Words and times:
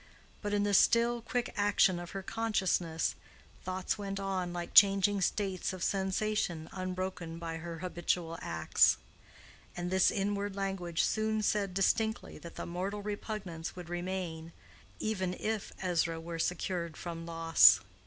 But 0.41 0.51
in 0.51 0.63
the 0.63 0.73
still, 0.73 1.21
quick 1.21 1.53
action 1.55 1.99
of 1.99 2.09
her 2.09 2.23
consciousness, 2.23 3.13
thoughts 3.63 3.99
went 3.99 4.19
on 4.19 4.51
like 4.51 4.73
changing 4.73 5.21
states 5.21 5.73
of 5.73 5.83
sensation 5.83 6.67
unbroken 6.71 7.37
by 7.37 7.57
her 7.57 7.77
habitual 7.85 8.39
acts; 8.41 8.97
and 9.77 9.91
this 9.91 10.09
inward 10.09 10.55
language 10.55 11.03
soon 11.03 11.43
said 11.43 11.75
distinctly 11.75 12.39
that 12.39 12.55
the 12.55 12.65
mortal 12.65 13.03
repugnance 13.03 13.75
would 13.75 13.89
remain 13.89 14.53
even 14.99 15.35
if 15.35 15.71
Ezra 15.83 16.19
were 16.19 16.39
secured 16.39 16.97
from 16.97 17.27
loss. 17.27 17.79